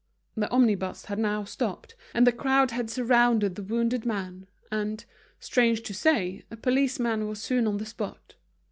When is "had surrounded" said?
2.71-3.53